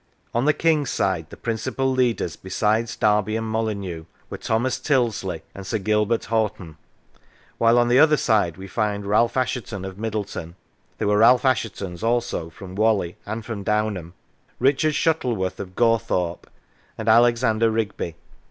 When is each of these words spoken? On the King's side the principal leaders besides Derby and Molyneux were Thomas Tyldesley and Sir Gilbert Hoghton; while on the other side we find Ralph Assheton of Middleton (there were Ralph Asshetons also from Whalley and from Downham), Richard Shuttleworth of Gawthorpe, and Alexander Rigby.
On 0.33 0.45
the 0.45 0.51
King's 0.53 0.89
side 0.89 1.29
the 1.29 1.37
principal 1.37 1.87
leaders 1.91 2.35
besides 2.35 2.95
Derby 2.95 3.35
and 3.35 3.45
Molyneux 3.45 4.05
were 4.31 4.37
Thomas 4.39 4.79
Tyldesley 4.79 5.43
and 5.53 5.63
Sir 5.67 5.77
Gilbert 5.77 6.23
Hoghton; 6.25 6.77
while 7.59 7.77
on 7.77 7.87
the 7.87 7.99
other 7.99 8.17
side 8.17 8.57
we 8.57 8.67
find 8.67 9.05
Ralph 9.05 9.37
Assheton 9.37 9.85
of 9.85 9.99
Middleton 9.99 10.55
(there 10.97 11.07
were 11.07 11.19
Ralph 11.19 11.43
Asshetons 11.43 12.01
also 12.01 12.49
from 12.49 12.73
Whalley 12.73 13.15
and 13.27 13.45
from 13.45 13.61
Downham), 13.61 14.15
Richard 14.57 14.95
Shuttleworth 14.95 15.59
of 15.59 15.75
Gawthorpe, 15.75 16.49
and 16.97 17.07
Alexander 17.07 17.69
Rigby. 17.69 18.15